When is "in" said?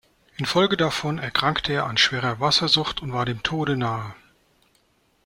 0.37-0.47